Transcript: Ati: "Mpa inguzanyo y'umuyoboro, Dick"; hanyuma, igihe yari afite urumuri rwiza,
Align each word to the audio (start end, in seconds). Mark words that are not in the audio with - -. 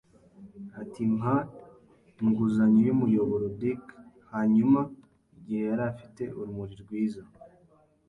Ati: 0.81 1.01
"Mpa 1.15 1.35
inguzanyo 2.23 2.81
y'umuyoboro, 2.85 3.45
Dick"; 3.59 3.83
hanyuma, 4.33 4.79
igihe 5.37 5.61
yari 5.69 5.83
afite 5.93 6.23
urumuri 6.39 6.73
rwiza, 6.83 7.21